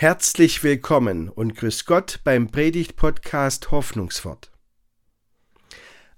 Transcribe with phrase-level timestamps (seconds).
[0.00, 4.52] Herzlich willkommen und grüß Gott beim Predigt-Podcast Hoffnungswort.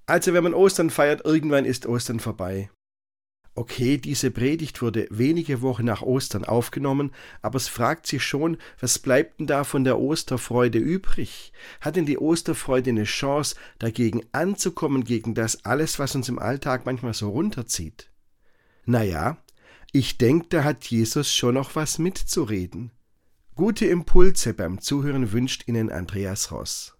[0.05, 2.69] Also, wenn man Ostern feiert, irgendwann ist Ostern vorbei.
[3.55, 7.11] Okay, diese Predigt wurde wenige Wochen nach Ostern aufgenommen,
[7.41, 11.51] aber es fragt sich schon, was bleibt denn da von der Osterfreude übrig?
[11.81, 16.85] Hat denn die Osterfreude eine Chance, dagegen anzukommen, gegen das alles, was uns im Alltag
[16.85, 18.11] manchmal so runterzieht?
[18.85, 19.39] Naja,
[19.91, 22.91] ich denke, da hat Jesus schon noch was mitzureden.
[23.57, 26.95] Gute Impulse beim Zuhören wünscht Ihnen Andreas Ross.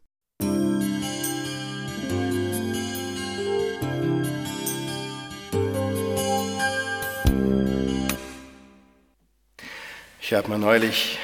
[10.21, 11.19] Ich habe mir neulich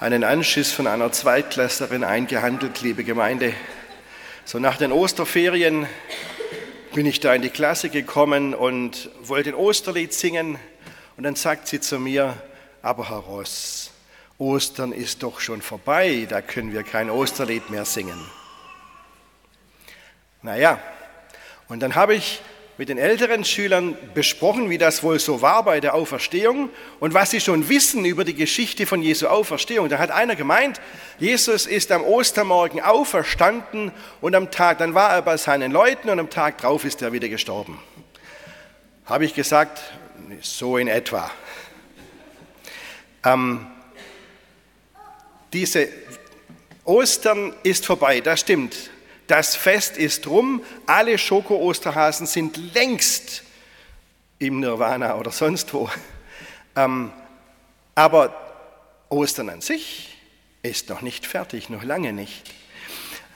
[0.00, 3.52] einen Anschiss von einer Zweitklässlerin eingehandelt, liebe Gemeinde.
[4.44, 5.86] So nach den Osterferien
[6.92, 10.58] bin ich da in die Klasse gekommen und wollte ein Osterlied singen.
[11.16, 12.36] Und dann sagt sie zu mir,
[12.82, 13.92] aber Herr Ross,
[14.40, 18.18] Ostern ist doch schon vorbei, da können wir kein Osterlied mehr singen.
[20.40, 20.80] Naja,
[21.68, 22.40] und dann habe ich
[22.78, 27.32] mit den älteren Schülern besprochen, wie das wohl so war bei der Auferstehung und was
[27.32, 29.90] sie schon wissen über die Geschichte von Jesu Auferstehung.
[29.90, 30.80] Da hat einer gemeint,
[31.18, 36.18] Jesus ist am Ostermorgen auferstanden und am Tag, dann war er bei seinen Leuten und
[36.18, 37.78] am Tag drauf ist er wieder gestorben.
[39.04, 39.82] Habe ich gesagt,
[40.40, 41.30] so in etwa.
[43.22, 43.66] Ähm,
[45.52, 45.88] diese
[46.84, 48.90] Ostern ist vorbei, das stimmt.
[49.26, 50.62] Das Fest ist rum.
[50.86, 53.44] Alle Schoko-Osterhasen sind längst
[54.38, 55.88] im Nirvana oder sonst wo.
[56.74, 57.12] Ähm,
[57.94, 58.34] aber
[59.08, 60.16] Ostern an sich
[60.62, 62.42] ist noch nicht fertig, noch lange nicht.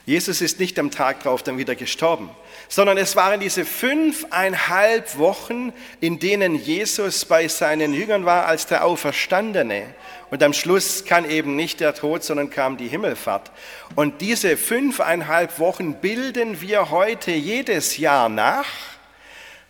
[0.07, 2.29] Jesus ist nicht am Tag drauf dann wieder gestorben,
[2.69, 8.85] sondern es waren diese fünfeinhalb Wochen, in denen Jesus bei seinen Jüngern war als der
[8.85, 9.95] Auferstandene.
[10.35, 13.53] Und am Schluss kann eben nicht der Tod, sondern kam die Himmelfahrt.
[13.95, 18.67] Und diese fünfeinhalb Wochen bilden wir heute jedes Jahr nach.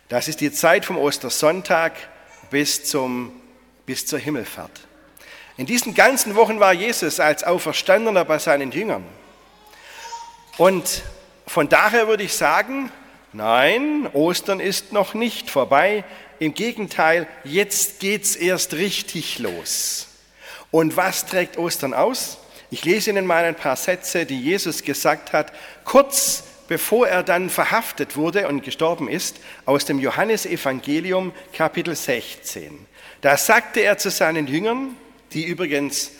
[0.09, 1.93] Das ist die Zeit vom Ostersonntag
[2.49, 3.31] bis, zum,
[3.85, 4.71] bis zur Himmelfahrt.
[5.55, 9.05] In diesen ganzen Wochen war Jesus als Auferstandener bei seinen Jüngern.
[10.57, 11.03] Und
[11.45, 12.91] von daher würde ich sagen,
[13.33, 16.03] nein, Ostern ist noch nicht vorbei.
[16.39, 20.07] Im Gegenteil, jetzt geht's erst richtig los.
[20.71, 22.37] Und was trägt Ostern aus?
[22.71, 25.53] Ich lese Ihnen mal ein paar Sätze, die Jesus gesagt hat,
[25.83, 32.85] kurz bevor er dann verhaftet wurde und gestorben ist, aus dem Johannesevangelium Kapitel 16.
[33.21, 34.95] Da sagte er zu seinen Jüngern,
[35.33, 36.11] die übrigens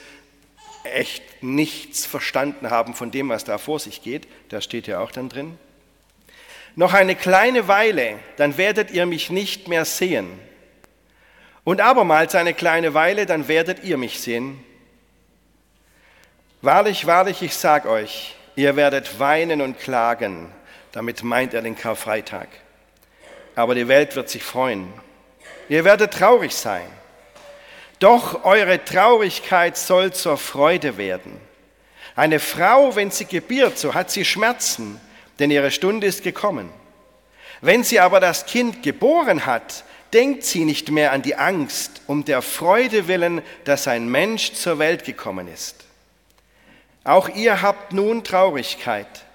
[0.83, 5.11] echt nichts verstanden haben von dem, was da vor sich geht, da steht ja auch
[5.11, 5.57] dann drin.
[6.75, 10.27] Noch eine kleine Weile, dann werdet ihr mich nicht mehr sehen.
[11.65, 14.63] Und abermals eine kleine Weile, dann werdet ihr mich sehen.
[16.61, 20.51] Wahrlich, wahrlich, ich sag euch, ihr werdet weinen und klagen.
[20.91, 22.47] Damit meint er den Karfreitag.
[23.55, 24.93] Aber die Welt wird sich freuen.
[25.67, 26.85] Ihr werdet traurig sein.
[27.97, 31.41] Doch eure Traurigkeit soll zur Freude werden.
[32.15, 35.01] Eine Frau, wenn sie gebiert, so hat sie Schmerzen,
[35.39, 36.69] denn ihre Stunde ist gekommen.
[37.61, 39.83] Wenn sie aber das Kind geboren hat,
[40.15, 44.79] denkt sie nicht mehr an die Angst, um der Freude willen, dass ein Mensch zur
[44.79, 45.83] Welt gekommen ist.
[47.03, 49.25] Auch ihr habt nun Traurigkeit,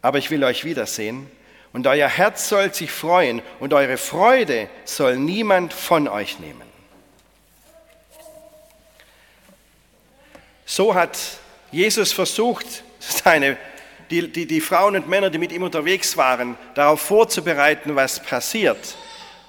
[0.00, 1.28] aber ich will euch wiedersehen,
[1.72, 6.62] und euer Herz soll sich freuen, und eure Freude soll niemand von euch nehmen.
[10.64, 11.18] So hat
[11.72, 13.56] Jesus versucht, seine,
[14.10, 18.94] die, die, die Frauen und Männer, die mit ihm unterwegs waren, darauf vorzubereiten, was passiert.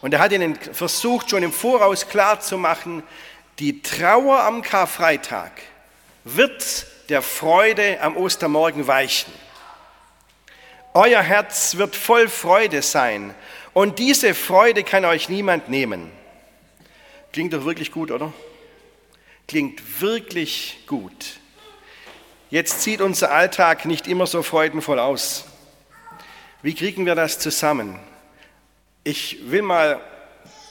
[0.04, 3.04] Und er hat ihnen versucht, schon im Voraus klarzumachen,
[3.60, 5.54] die Trauer am Karfreitag
[6.26, 9.32] wird der Freude am Ostermorgen weichen.
[10.94, 13.34] Euer Herz wird voll Freude sein
[13.72, 16.12] und diese Freude kann euch niemand nehmen.
[17.32, 18.34] Klingt doch wirklich gut, oder?
[19.48, 21.40] Klingt wirklich gut.
[22.50, 25.46] Jetzt sieht unser Alltag nicht immer so freudenvoll aus.
[26.62, 27.98] Wie kriegen wir das zusammen?
[29.04, 30.00] Ich will mal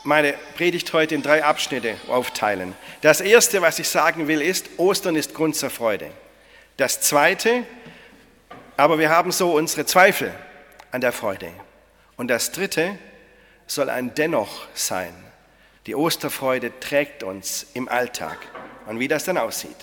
[0.04, 2.74] meine Predigt heute in drei Abschnitte aufteilen.
[3.02, 6.10] Das erste, was ich sagen will, ist, Ostern ist Grund zur Freude.
[6.78, 7.64] Das zweite,
[8.76, 10.32] aber wir haben so unsere Zweifel
[10.90, 11.50] an der Freude.
[12.16, 12.98] Und das dritte
[13.66, 15.12] soll ein Dennoch sein.
[15.86, 18.38] Die Osterfreude trägt uns im Alltag
[18.86, 19.76] und wie das dann aussieht.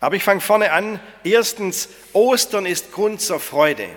[0.00, 1.00] Aber ich fange vorne an.
[1.24, 3.88] Erstens, Ostern ist Grund zur Freude.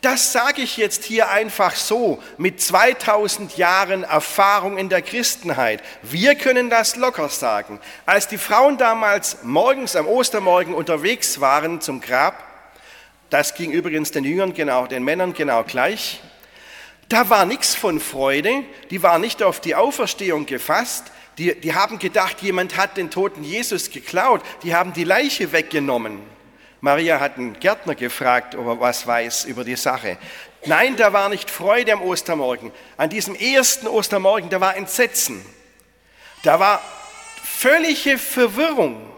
[0.00, 5.82] Das sage ich jetzt hier einfach so mit 2000 Jahren Erfahrung in der Christenheit.
[6.02, 7.80] Wir können das locker sagen.
[8.06, 12.44] Als die Frauen damals morgens am Ostermorgen unterwegs waren zum Grab,
[13.30, 16.20] das ging übrigens den Jüngern genau, den Männern genau gleich,
[17.08, 21.04] da war nichts von Freude, die waren nicht auf die Auferstehung gefasst,
[21.38, 26.20] die, die haben gedacht, jemand hat den toten Jesus geklaut, die haben die Leiche weggenommen.
[26.80, 30.16] Maria hat einen Gärtner gefragt, ob er was weiß über die Sache.
[30.64, 32.72] Nein, da war nicht Freude am Ostermorgen.
[32.96, 35.44] An diesem ersten Ostermorgen, da war Entsetzen.
[36.42, 36.80] Da war
[37.42, 39.10] völlige Verwirrung.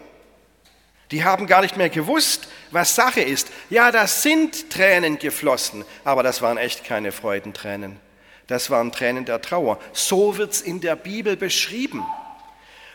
[1.11, 3.49] Die haben gar nicht mehr gewusst, was Sache ist.
[3.69, 7.99] Ja, da sind Tränen geflossen, aber das waren echt keine Freudentränen.
[8.47, 9.79] Das waren Tränen der Trauer.
[9.93, 12.05] So wird es in der Bibel beschrieben.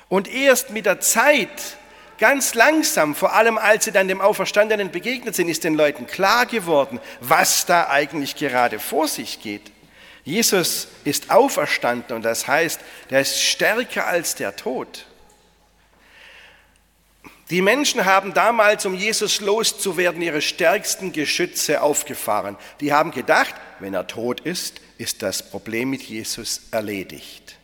[0.08, 1.76] Und erst mit der Zeit
[2.18, 6.46] Ganz langsam, vor allem als sie dann dem Auferstandenen begegnet sind, ist den Leuten klar
[6.46, 9.70] geworden, was da eigentlich gerade vor sich geht.
[10.24, 12.80] Jesus ist auferstanden und das heißt,
[13.10, 15.06] er ist stärker als der Tod.
[17.50, 22.56] Die Menschen haben damals, um Jesus loszuwerden, ihre stärksten Geschütze aufgefahren.
[22.80, 27.56] Die haben gedacht, wenn er tot ist, ist das Problem mit Jesus erledigt.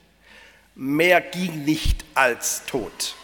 [0.77, 3.17] Mehr ging nicht als tot.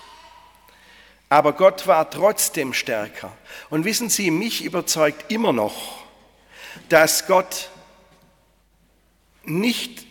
[1.28, 3.32] Aber Gott war trotzdem stärker.
[3.70, 6.04] Und wissen Sie, mich überzeugt immer noch,
[6.88, 7.69] dass Gott
[9.44, 10.06] nicht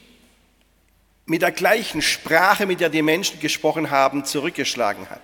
[1.26, 5.22] mit der gleichen Sprache, mit der die Menschen gesprochen haben, zurückgeschlagen hat.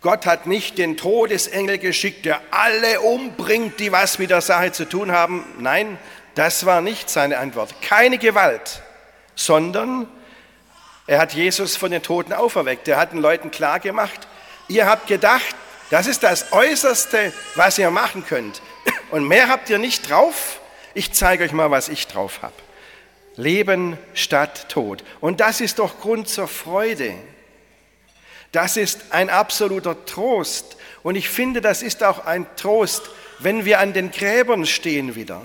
[0.00, 4.88] Gott hat nicht den Todesengel geschickt, der alle umbringt, die was mit der Sache zu
[4.88, 5.44] tun haben.
[5.58, 5.96] Nein,
[6.34, 7.80] das war nicht seine Antwort.
[7.82, 8.82] Keine Gewalt,
[9.36, 10.08] sondern
[11.06, 12.88] er hat Jesus von den Toten auferweckt.
[12.88, 14.26] Er hat den Leuten klargemacht,
[14.68, 15.54] Ihr habt gedacht,
[15.90, 18.62] das ist das Äußerste, was ihr machen könnt.
[19.10, 20.60] Und mehr habt ihr nicht drauf.
[20.94, 22.54] Ich zeige euch mal, was ich drauf habe.
[23.36, 25.04] Leben statt Tod.
[25.20, 27.14] Und das ist doch Grund zur Freude.
[28.52, 30.76] Das ist ein absoluter Trost.
[31.02, 35.42] Und ich finde, das ist auch ein Trost, wenn wir an den Gräbern stehen wieder.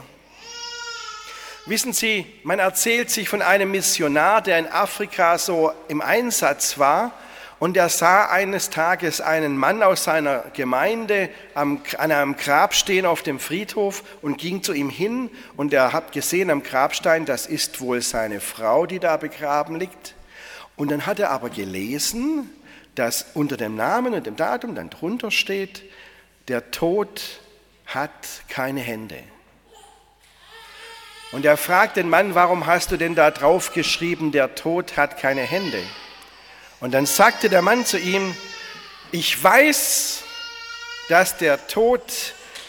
[1.66, 7.12] Wissen Sie, man erzählt sich von einem Missionar, der in Afrika so im Einsatz war
[7.60, 13.24] und er sah eines Tages einen Mann aus seiner Gemeinde an einem Grab stehen auf
[13.24, 15.32] dem Friedhof und ging zu ihm hin.
[15.56, 20.14] Und er hat gesehen am Grabstein, das ist wohl seine Frau, die da begraben liegt.
[20.76, 22.52] Und dann hat er aber gelesen,
[22.94, 25.84] dass unter dem Namen und dem Datum dann drunter steht,
[26.50, 27.40] der Tod
[27.88, 28.12] hat
[28.50, 29.18] keine Hände.
[31.32, 35.18] Und er fragt den Mann, warum hast du denn da drauf geschrieben, der Tod hat
[35.18, 35.82] keine Hände?
[36.80, 38.36] Und dann sagte der Mann zu ihm,
[39.12, 40.24] ich weiß,
[41.10, 42.04] dass der Tod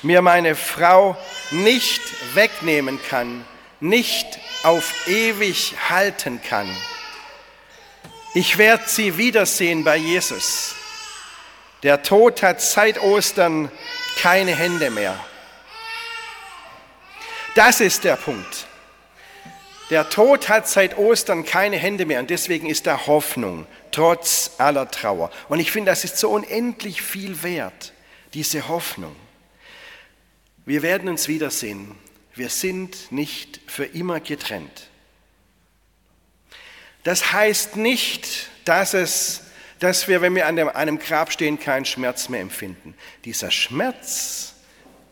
[0.02, 1.16] mir meine Frau
[1.50, 2.00] nicht
[2.34, 3.44] wegnehmen kann,
[3.80, 4.26] nicht
[4.62, 6.68] auf ewig halten kann.
[8.34, 10.74] Ich werde sie wiedersehen bei Jesus.
[11.82, 13.70] Der Tod hat seit Ostern
[14.20, 15.18] keine Hände mehr.
[17.54, 18.66] Das ist der Punkt.
[19.90, 23.66] Der Tod hat seit Ostern keine Hände mehr und deswegen ist da Hoffnung,
[23.98, 25.28] trotz aller Trauer.
[25.48, 27.92] Und ich finde, das ist so unendlich viel wert,
[28.32, 29.16] diese Hoffnung.
[30.64, 31.96] Wir werden uns wiedersehen.
[32.32, 34.88] Wir sind nicht für immer getrennt.
[37.02, 39.42] Das heißt nicht, dass, es,
[39.80, 42.94] dass wir, wenn wir an einem Grab stehen, keinen Schmerz mehr empfinden.
[43.24, 44.54] Dieser Schmerz,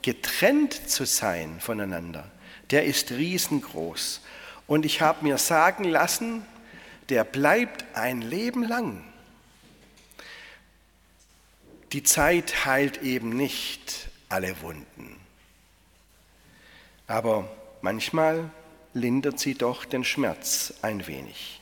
[0.02, 2.31] getrennt zu sein voneinander,
[2.71, 4.21] der ist riesengroß.
[4.69, 6.47] Und ich habe mir sagen lassen,
[7.09, 9.05] der bleibt ein Leben lang.
[11.93, 15.17] Die Zeit heilt eben nicht alle Wunden.
[17.07, 17.49] Aber
[17.81, 18.51] manchmal
[18.93, 21.61] lindert sie doch den Schmerz ein wenig.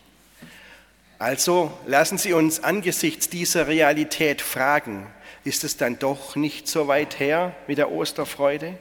[1.19, 5.07] Also lassen Sie uns angesichts dieser Realität fragen,
[5.45, 8.79] ist es dann doch nicht so weit her mit der Osterfreude?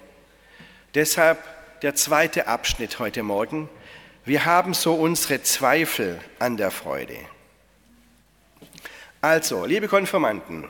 [0.96, 1.39] Deshalb
[1.82, 3.70] der zweite Abschnitt heute Morgen,
[4.25, 7.17] wir haben so unsere Zweifel an der Freude.
[9.19, 10.67] Also, liebe Konfirmanden,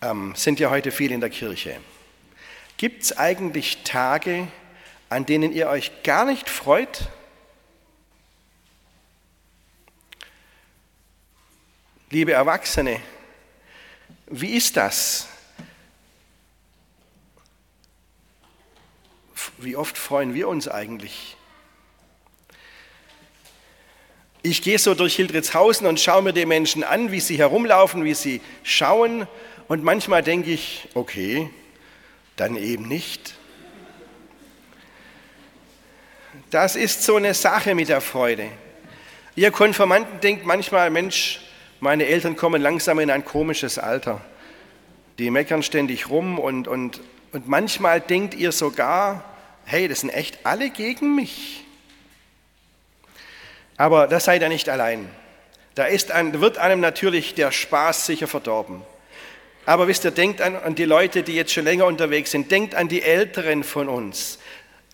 [0.00, 1.80] ähm, sind ja heute viel in der Kirche.
[2.76, 4.46] Gibt es eigentlich Tage,
[5.08, 7.08] an denen ihr euch gar nicht freut?
[12.10, 13.00] Liebe Erwachsene,
[14.26, 15.26] wie ist das?
[19.58, 21.37] Wie oft freuen wir uns eigentlich
[24.50, 28.14] Ich gehe so durch Hildritzhausen und schaue mir die Menschen an, wie sie herumlaufen, wie
[28.14, 29.26] sie schauen.
[29.68, 31.50] Und manchmal denke ich, okay,
[32.36, 33.34] dann eben nicht.
[36.48, 38.48] Das ist so eine Sache mit der Freude.
[39.36, 41.40] Ihr Konformanten denkt manchmal, Mensch,
[41.80, 44.22] meine Eltern kommen langsam in ein komisches Alter.
[45.18, 47.02] Die meckern ständig rum und, und,
[47.32, 49.24] und manchmal denkt ihr sogar,
[49.66, 51.66] hey, das sind echt alle gegen mich.
[53.78, 55.08] Aber da seid ihr nicht allein.
[55.74, 58.82] Da ein, wird einem natürlich der Spaß sicher verdorben.
[59.64, 62.50] Aber wisst ihr, denkt an, an die Leute, die jetzt schon länger unterwegs sind.
[62.50, 64.38] Denkt an die Älteren von uns.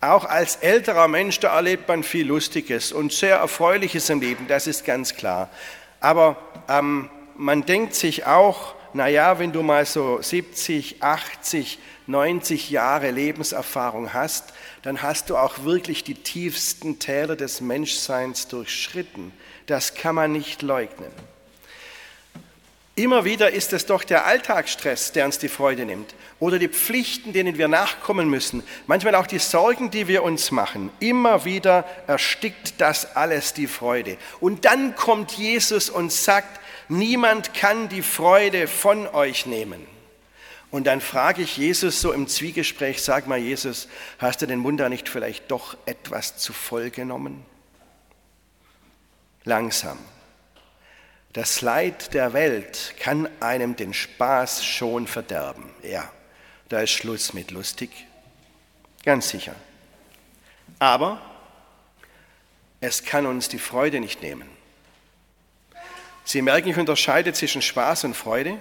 [0.01, 4.67] Auch als älterer Mensch, da erlebt man viel Lustiges und sehr Erfreuliches im Leben, das
[4.67, 5.49] ist ganz klar.
[6.01, 6.37] Aber
[6.69, 14.13] ähm, man denkt sich auch, naja, wenn du mal so 70, 80, 90 Jahre Lebenserfahrung
[14.13, 14.53] hast,
[14.85, 19.33] dann hast du auch wirklich die tiefsten Täler des Menschseins durchschritten.
[19.65, 21.11] Das kann man nicht leugnen.
[22.95, 26.15] Immer wieder ist es doch der Alltagsstress, der uns die Freude nimmt.
[26.39, 28.63] Oder die Pflichten, denen wir nachkommen müssen.
[28.87, 30.91] Manchmal auch die Sorgen, die wir uns machen.
[31.01, 34.19] Immer wieder erstickt das alles die Freude.
[34.39, 36.61] Und dann kommt Jesus und sagt,
[36.91, 39.94] niemand kann die Freude von euch nehmen.
[40.75, 43.87] Und dann frage ich Jesus so im Zwiegespräch, sag mal Jesus,
[44.19, 47.47] hast du den Mund da nicht vielleicht doch etwas zu voll genommen?
[49.45, 49.99] Langsam
[51.35, 55.69] das Leid der Welt kann einem den Spaß schon verderben.
[55.83, 56.09] Ja,
[56.69, 57.91] da ist Schluss mit lustig.
[59.05, 59.57] Ganz sicher.
[60.79, 61.21] Aber
[62.81, 64.49] es kann uns die Freude nicht nehmen.
[66.25, 68.57] Sie merken, ich unterscheide zwischen Spaß und Freude.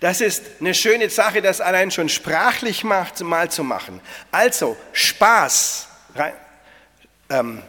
[0.00, 4.00] Das ist eine schöne Sache, das allein schon sprachlich macht, mal zu machen.
[4.32, 5.88] Also Spaß,
[7.28, 7.62] ähm,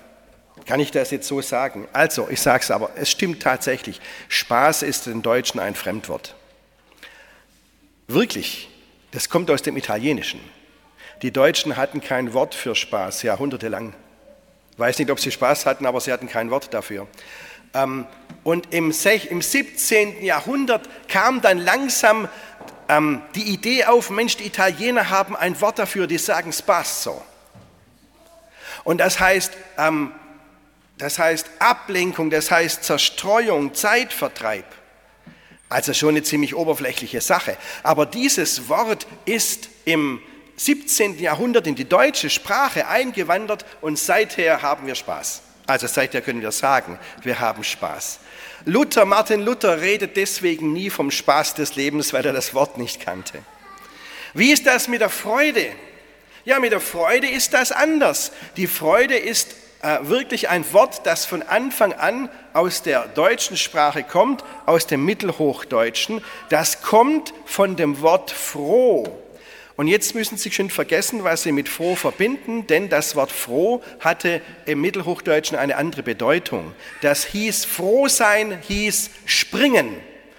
[0.65, 1.87] kann ich das jetzt so sagen?
[1.91, 3.99] Also, ich sage es aber, es stimmt tatsächlich.
[4.29, 6.35] Spaß ist in Deutschen ein Fremdwort.
[8.07, 8.69] Wirklich,
[9.11, 10.39] das kommt aus dem Italienischen.
[11.21, 13.93] Die Deutschen hatten kein Wort für Spaß, jahrhundertelang.
[14.71, 17.07] Ich weiß nicht, ob sie Spaß hatten, aber sie hatten kein Wort dafür.
[17.73, 18.05] Ähm,
[18.43, 20.23] und im 17.
[20.23, 22.27] Jahrhundert kam dann langsam
[22.89, 27.21] ähm, die Idee auf, Mensch, die Italiener haben ein Wort dafür, die sagen Spasso.
[28.83, 30.11] Und das heißt, ähm,
[30.97, 34.65] das heißt Ablenkung, das heißt Zerstreuung, Zeitvertreib.
[35.69, 37.57] Also schon eine ziemlich oberflächliche Sache.
[37.81, 40.21] Aber dieses Wort ist im
[40.57, 41.17] 17.
[41.19, 45.41] Jahrhundert in die deutsche Sprache eingewandert und seither haben wir Spaß.
[45.71, 48.19] Also seither können wir sagen, wir haben Spaß.
[48.65, 52.99] Luther, Martin Luther redet deswegen nie vom Spaß des Lebens, weil er das Wort nicht
[52.99, 53.39] kannte.
[54.33, 55.67] Wie ist das mit der Freude?
[56.43, 58.33] Ja, mit der Freude ist das anders.
[58.57, 64.03] Die Freude ist äh, wirklich ein Wort, das von Anfang an aus der deutschen Sprache
[64.03, 66.21] kommt, aus dem Mittelhochdeutschen.
[66.49, 69.07] Das kommt von dem Wort froh.
[69.77, 73.81] Und jetzt müssen Sie schon vergessen, was Sie mit froh verbinden, denn das Wort froh
[73.99, 76.73] hatte im Mittelhochdeutschen eine andere Bedeutung.
[77.01, 79.95] Das hieß froh sein, hieß springen,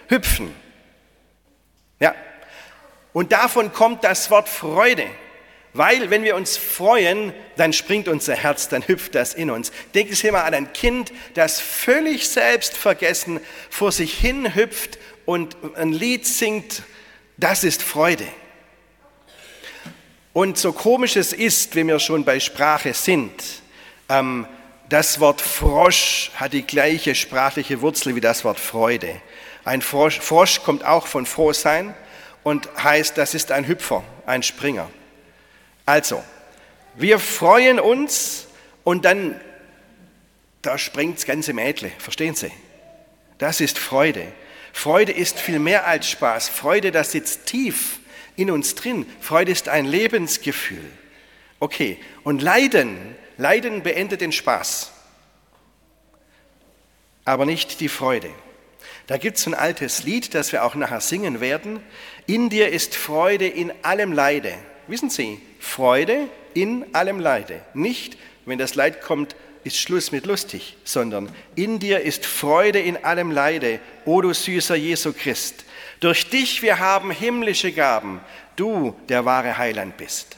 [0.09, 0.55] hüpfen.
[1.99, 2.15] Ja.
[3.13, 5.07] Und davon kommt das Wort Freude.
[5.75, 9.73] Weil wenn wir uns freuen, dann springt unser Herz, dann hüpft das in uns.
[9.95, 15.93] Denken Sie mal an ein Kind, das völlig selbstvergessen vor sich hin hüpft und ein
[15.93, 16.83] Lied singt.
[17.39, 18.27] Das ist Freude.
[20.33, 23.33] Und so komisch es ist, wenn wir schon bei Sprache sind,
[24.09, 24.47] ähm,
[24.89, 29.21] das Wort Frosch hat die gleiche sprachliche Wurzel wie das Wort Freude.
[29.65, 31.95] Ein Frosch, Frosch kommt auch von Frohsein
[32.43, 34.91] und heißt, das ist ein Hüpfer, ein Springer.
[35.87, 36.23] Also,
[36.95, 38.47] wir freuen uns
[38.85, 39.41] und dann,
[40.63, 42.53] da springt das ganze Mädle, verstehen Sie?
[43.39, 44.27] Das ist Freude.
[44.73, 46.49] Freude ist viel mehr als Spaß.
[46.49, 47.99] Freude, das sitzt tief
[48.43, 49.07] in uns drin.
[49.21, 50.85] Freude ist ein Lebensgefühl.
[51.61, 52.99] Okay, und Leiden,
[53.39, 54.93] Leiden beendet den Spaß,
[57.25, 58.31] aber nicht die Freude.
[59.07, 61.81] Da gibt es ein altes Lied, das wir auch nachher singen werden.
[62.27, 64.55] In dir ist Freude in allem Leide.
[64.87, 67.63] Wissen Sie, Freude in allem Leide.
[67.75, 73.05] Nicht, wenn das Leid kommt, ist Schluss mit lustig, sondern in dir ist Freude in
[73.05, 75.65] allem Leide, o du süßer Jesu Christ.
[76.03, 78.21] Durch dich wir haben himmlische Gaben,
[78.57, 80.37] du der wahre Heiland bist.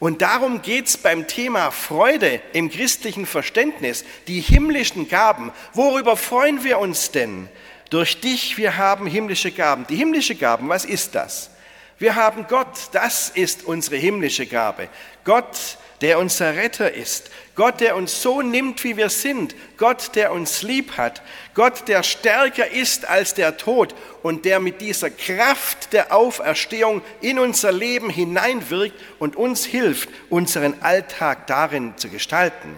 [0.00, 5.52] Und darum geht es beim Thema Freude im christlichen Verständnis, die himmlischen Gaben.
[5.72, 7.48] Worüber freuen wir uns denn?
[7.90, 9.86] Durch dich wir haben himmlische Gaben.
[9.86, 11.50] Die himmlische Gaben, was ist das?
[11.96, 14.88] Wir haben Gott, das ist unsere himmlische Gabe.
[15.22, 17.30] Gott, der unser Retter ist.
[17.54, 19.54] Gott, der uns so nimmt, wie wir sind.
[19.78, 21.22] Gott, der uns lieb hat.
[21.54, 27.38] Gott, der stärker ist als der Tod und der mit dieser Kraft der Auferstehung in
[27.38, 32.76] unser Leben hineinwirkt und uns hilft, unseren Alltag darin zu gestalten.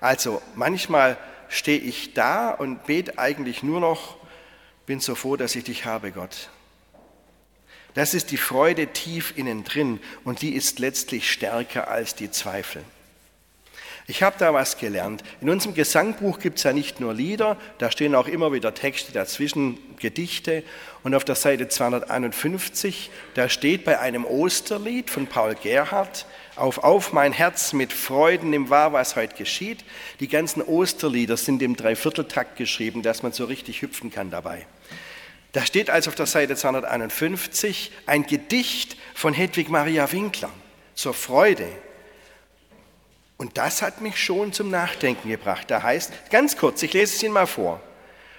[0.00, 1.16] Also manchmal
[1.48, 4.18] stehe ich da und bete eigentlich nur noch,
[4.86, 6.48] bin so froh, dass ich dich habe, Gott.
[7.94, 12.82] Das ist die Freude tief innen drin und die ist letztlich stärker als die Zweifel.
[14.10, 15.22] Ich habe da was gelernt.
[15.42, 19.12] In unserem Gesangbuch gibt es ja nicht nur Lieder, da stehen auch immer wieder Texte
[19.12, 20.62] dazwischen, Gedichte.
[21.02, 26.24] Und auf der Seite 251, da steht bei einem Osterlied von Paul Gerhardt,
[26.56, 29.84] auf, auf mein Herz mit Freuden im Wahr, was heute geschieht.
[30.20, 34.66] Die ganzen Osterlieder sind im Dreivierteltakt geschrieben, dass man so richtig hüpfen kann dabei.
[35.52, 40.50] Da steht also auf der Seite 251 ein Gedicht von Hedwig Maria Winkler
[40.94, 41.68] zur Freude.
[43.38, 45.70] Und das hat mich schon zum Nachdenken gebracht.
[45.70, 47.80] Da heißt, ganz kurz, ich lese es Ihnen mal vor.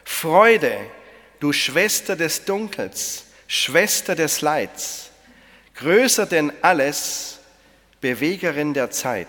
[0.03, 0.77] Freude,
[1.39, 5.09] du Schwester des Dunkels, Schwester des Leids,
[5.75, 7.39] größer denn alles,
[8.01, 9.27] Bewegerin der Zeit.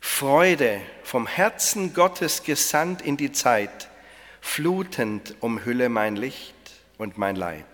[0.00, 3.88] Freude, vom Herzen Gottes gesandt in die Zeit,
[4.48, 6.54] flutend umhülle mein Licht
[6.96, 7.64] und mein Leid.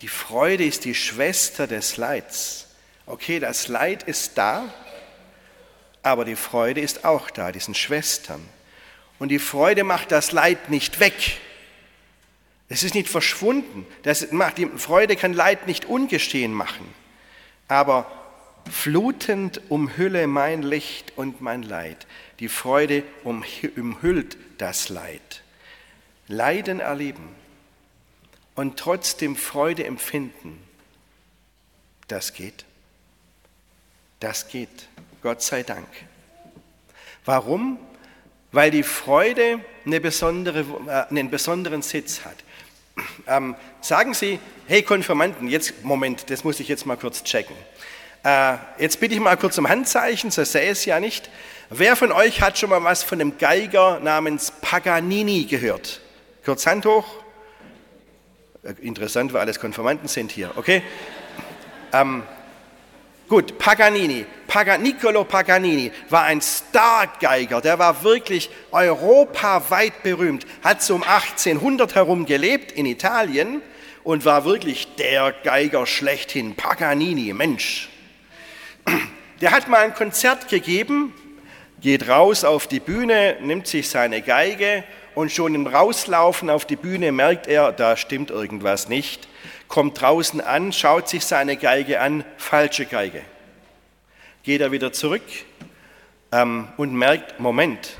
[0.00, 2.68] Die Freude ist die Schwester des Leids.
[3.06, 4.72] Okay, das Leid ist da,
[6.02, 8.46] aber die Freude ist auch da, diesen Schwestern.
[9.18, 11.40] Und die Freude macht das Leid nicht weg.
[12.68, 13.86] Es ist nicht verschwunden.
[14.02, 16.86] Das macht, die Freude kann Leid nicht ungestehen machen.
[17.66, 18.23] Aber
[18.70, 22.06] flutend umhülle mein Licht und mein Leid.
[22.40, 25.42] Die Freude umhüllt das Leid.
[26.28, 27.28] Leiden erleben
[28.54, 30.58] und trotzdem Freude empfinden,
[32.08, 32.64] das geht.
[34.20, 34.88] Das geht,
[35.22, 35.88] Gott sei Dank.
[37.24, 37.78] Warum?
[38.52, 42.36] Weil die Freude eine besondere, äh, einen besonderen Sitz hat.
[43.26, 47.56] Ähm, sagen Sie, hey Konfirmanden, jetzt, Moment, das muss ich jetzt mal kurz checken.
[48.24, 51.28] Äh, jetzt bitte ich mal kurz um Handzeichen, so sähe es ja nicht.
[51.68, 56.00] Wer von euch hat schon mal was von einem Geiger namens Paganini gehört?
[56.42, 57.04] Kurz Hand hoch.
[58.62, 60.82] Äh, interessant, weil alles Konfirmanden sind hier, okay?
[61.92, 62.22] Ähm,
[63.28, 64.24] gut, Paganini.
[64.46, 71.94] Paga, Niccolo Paganini war ein Stargeiger, der war wirklich europaweit berühmt, hat so um 1800
[71.94, 73.60] herum gelebt in Italien
[74.02, 76.54] und war wirklich der Geiger schlechthin.
[76.54, 77.90] Paganini, Mensch.
[79.40, 81.12] Der hat mal ein Konzert gegeben,
[81.80, 86.76] geht raus auf die Bühne, nimmt sich seine Geige und schon im Rauslaufen auf die
[86.76, 89.28] Bühne merkt er, da stimmt irgendwas nicht,
[89.68, 93.22] kommt draußen an, schaut sich seine Geige an, falsche Geige.
[94.42, 95.22] Geht er wieder zurück
[96.32, 97.98] ähm, und merkt, Moment,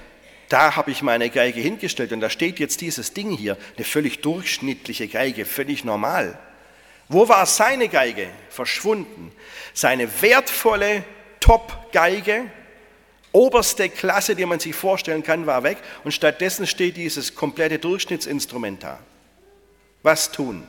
[0.48, 4.20] da habe ich meine Geige hingestellt und da steht jetzt dieses Ding hier, eine völlig
[4.20, 6.38] durchschnittliche Geige, völlig normal.
[7.08, 8.28] Wo war seine Geige?
[8.48, 9.32] Verschwunden.
[9.72, 11.04] Seine wertvolle
[11.40, 12.46] Top-Geige,
[13.32, 18.82] oberste Klasse, die man sich vorstellen kann, war weg und stattdessen steht dieses komplette Durchschnittsinstrument
[18.82, 18.98] da.
[20.02, 20.66] Was tun?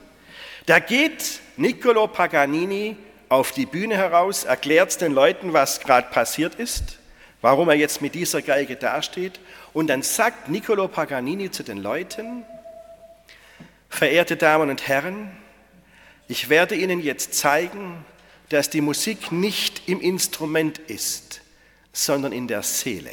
[0.66, 2.98] Da geht Niccolo Paganini
[3.30, 6.98] auf die Bühne heraus, erklärt den Leuten, was gerade passiert ist,
[7.42, 9.40] warum er jetzt mit dieser Geige dasteht
[9.74, 12.44] und dann sagt Niccolo Paganini zu den Leuten,
[13.90, 15.32] verehrte Damen und Herren,
[16.28, 18.04] ich werde Ihnen jetzt zeigen,
[18.50, 21.42] dass die Musik nicht im Instrument ist,
[21.94, 23.12] sondern in der Seele.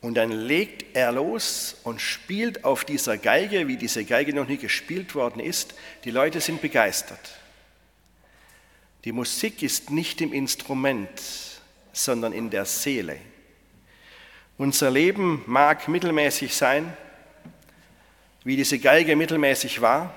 [0.00, 4.56] Und dann legt er los und spielt auf dieser Geige, wie diese Geige noch nie
[4.56, 5.74] gespielt worden ist.
[6.04, 7.38] Die Leute sind begeistert.
[9.04, 11.08] Die Musik ist nicht im Instrument,
[11.92, 13.18] sondern in der Seele.
[14.56, 16.94] Unser Leben mag mittelmäßig sein,
[18.44, 20.14] wie diese Geige mittelmäßig war,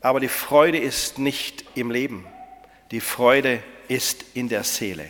[0.00, 2.26] aber die Freude ist nicht im Leben.
[2.90, 5.08] Die Freude ist in der Seele.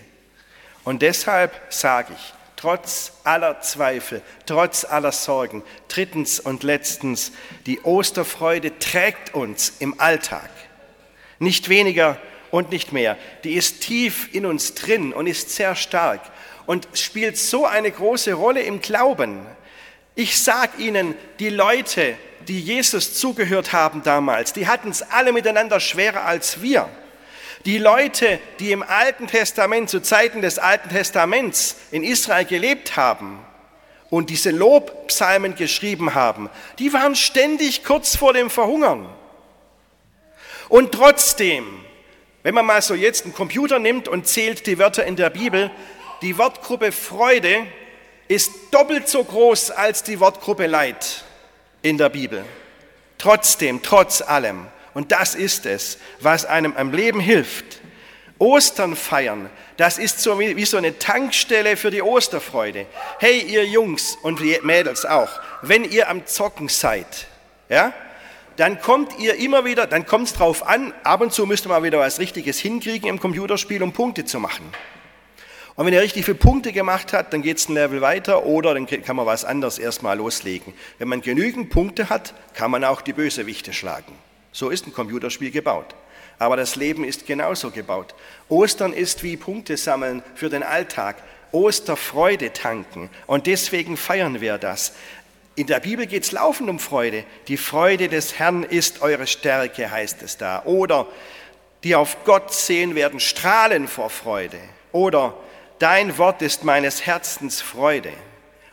[0.84, 7.32] Und deshalb sage ich, trotz aller Zweifel, trotz aller Sorgen, drittens und letztens,
[7.66, 10.50] die Osterfreude trägt uns im Alltag.
[11.38, 12.18] Nicht weniger
[12.50, 13.16] und nicht mehr.
[13.44, 16.20] Die ist tief in uns drin und ist sehr stark
[16.66, 19.46] und spielt so eine große Rolle im Glauben.
[20.14, 22.16] Ich sage Ihnen, die Leute,
[22.48, 26.88] die Jesus zugehört haben damals, die hatten es alle miteinander schwerer als wir.
[27.66, 33.44] Die Leute, die im Alten Testament, zu Zeiten des Alten Testaments in Israel gelebt haben
[34.08, 39.06] und diese Lobpsalmen geschrieben haben, die waren ständig kurz vor dem Verhungern.
[40.70, 41.66] Und trotzdem,
[42.42, 45.70] wenn man mal so jetzt einen Computer nimmt und zählt die Wörter in der Bibel,
[46.22, 47.66] die Wortgruppe Freude
[48.28, 51.24] ist doppelt so groß als die Wortgruppe Leid
[51.82, 52.44] in der Bibel.
[53.18, 54.66] Trotzdem, trotz allem.
[54.94, 57.80] Und das ist es, was einem am Leben hilft.
[58.38, 62.86] Ostern feiern, das ist so wie, wie, so eine Tankstelle für die Osterfreude.
[63.18, 65.28] Hey, ihr Jungs und Mädels auch,
[65.62, 67.26] wenn ihr am Zocken seid,
[67.68, 67.92] ja,
[68.56, 71.68] dann kommt ihr immer wieder, dann kommt es drauf an, ab und zu müsst ihr
[71.68, 74.72] mal wieder was Richtiges hinkriegen im Computerspiel, um Punkte zu machen.
[75.78, 78.74] Und wenn ihr richtig viele Punkte gemacht habt, dann geht es ein Level weiter oder
[78.74, 80.74] dann kann man was anderes erstmal loslegen.
[80.98, 84.12] Wenn man genügend Punkte hat, kann man auch die Bösewichte schlagen.
[84.50, 85.94] So ist ein Computerspiel gebaut.
[86.40, 88.16] Aber das Leben ist genauso gebaut.
[88.48, 91.22] Ostern ist wie Punkte sammeln für den Alltag.
[91.52, 93.08] Osterfreude tanken.
[93.28, 94.94] Und deswegen feiern wir das.
[95.54, 97.22] In der Bibel geht es laufend um Freude.
[97.46, 100.64] Die Freude des Herrn ist eure Stärke, heißt es da.
[100.64, 101.06] Oder
[101.84, 104.58] die auf Gott sehen werden, strahlen vor Freude.
[104.90, 105.34] Oder
[105.78, 108.12] dein Wort ist meines Herzens Freude.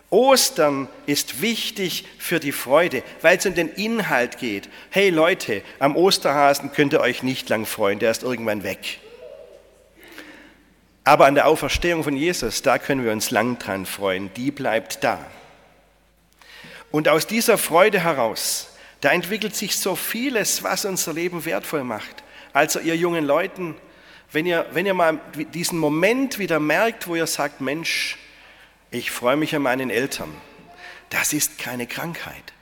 [0.09, 4.69] Ostern ist wichtig für die Freude, weil es um den Inhalt geht.
[4.89, 8.99] Hey Leute, am Osterhasen könnt ihr euch nicht lang freuen, der ist irgendwann weg.
[11.03, 15.03] Aber an der Auferstehung von Jesus, da können wir uns lang dran freuen, die bleibt
[15.03, 15.19] da.
[16.91, 18.69] Und aus dieser Freude heraus,
[19.01, 22.23] da entwickelt sich so vieles, was unser Leben wertvoll macht.
[22.53, 23.75] Also ihr jungen Leuten,
[24.31, 25.19] wenn ihr, wenn ihr mal
[25.53, 28.17] diesen Moment wieder merkt, wo ihr sagt, Mensch,
[28.91, 30.33] ich freue mich an meinen Eltern.
[31.09, 32.53] Das ist keine Krankheit.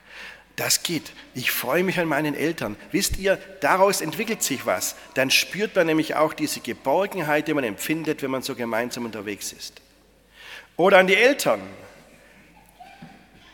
[0.55, 1.13] Das geht.
[1.33, 2.75] Ich freue mich an meinen Eltern.
[2.91, 4.95] Wisst ihr, daraus entwickelt sich was.
[5.15, 9.51] Dann spürt man nämlich auch diese Geborgenheit, die man empfindet, wenn man so gemeinsam unterwegs
[9.51, 9.81] ist.
[10.77, 11.61] Oder an die Eltern.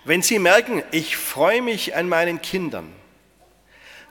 [0.03, 2.93] Wenn sie merken, ich freue mich an meinen Kindern,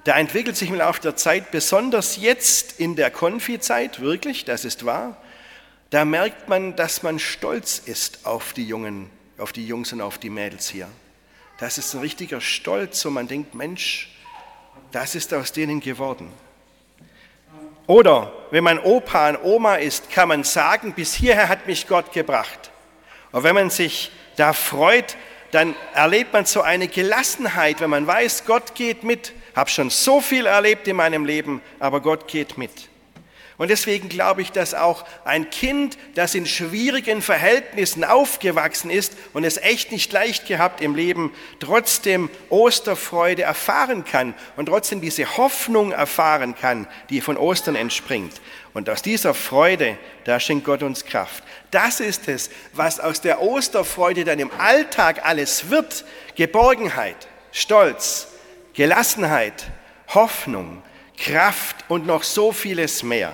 [0.04, 4.84] da entwickelt sich im Laufe der Zeit, besonders jetzt in der Konfi-Zeit, wirklich, das ist
[4.84, 5.16] wahr,
[5.90, 10.18] da merkt man, dass man stolz ist auf die Jungen, auf die Jungs und auf
[10.18, 10.88] die Mädels hier.
[11.58, 14.10] Das ist ein richtiger Stolz, wo man denkt, Mensch,
[14.92, 16.32] das ist aus denen geworden.
[17.86, 22.12] Oder wenn man Opa und Oma ist, kann man sagen, bis hierher hat mich Gott
[22.12, 22.70] gebracht.
[23.32, 25.16] Und wenn man sich da freut,
[25.50, 29.32] dann erlebt man so eine Gelassenheit, wenn man weiß, Gott geht mit.
[29.54, 32.87] Hab schon so viel erlebt in meinem Leben, aber Gott geht mit.
[33.58, 39.42] Und deswegen glaube ich, dass auch ein Kind, das in schwierigen Verhältnissen aufgewachsen ist und
[39.42, 45.90] es echt nicht leicht gehabt im Leben, trotzdem Osterfreude erfahren kann und trotzdem diese Hoffnung
[45.90, 48.40] erfahren kann, die von Ostern entspringt.
[48.74, 51.42] Und aus dieser Freude, da schenkt Gott uns Kraft.
[51.72, 56.04] Das ist es, was aus der Osterfreude dann im Alltag alles wird.
[56.36, 58.28] Geborgenheit, Stolz,
[58.74, 59.66] Gelassenheit,
[60.14, 60.80] Hoffnung,
[61.16, 63.32] Kraft und noch so vieles mehr.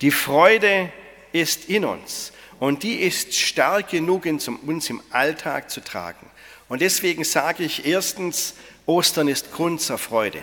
[0.00, 0.90] Die Freude
[1.32, 6.30] ist in uns und die ist stark genug, uns im Alltag zu tragen.
[6.68, 8.54] Und deswegen sage ich erstens,
[8.86, 10.40] Ostern ist Grund zur Freude.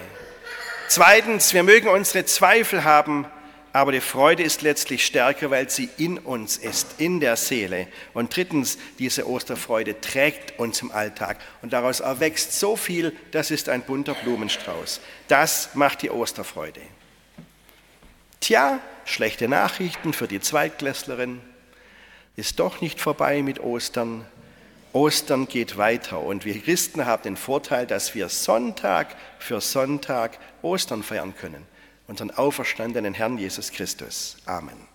[0.88, 3.26] Zweitens, wir mögen unsere Zweifel haben,
[3.74, 7.88] aber die Freude ist letztlich stärker, weil sie in uns ist, in der Seele.
[8.14, 13.70] Und drittens, diese Osterfreude trägt uns im Alltag und daraus erwächst so viel, das ist
[13.70, 15.00] ein bunter Blumenstrauß.
[15.30, 16.82] Das macht die Osterfreude.
[18.42, 21.40] Tja, schlechte Nachrichten für die Zweitklässlerin.
[22.36, 24.26] Ist doch nicht vorbei mit Ostern.
[24.94, 31.04] Ostern geht weiter und wir Christen haben den Vorteil, dass wir Sonntag für Sonntag Ostern
[31.04, 31.66] feiern können
[32.08, 34.36] unseren auferstandenen Herrn Jesus Christus.
[34.46, 34.88] Amen.